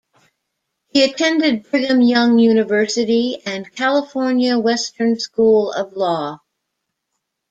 He 0.87 1.03
attended 1.03 1.69
Brigham 1.69 2.01
Young 2.01 2.39
University 2.39 3.37
and 3.45 3.71
California 3.75 4.57
Western 4.57 5.19
School 5.19 5.71
of 5.71 5.93
Law. 5.93 6.39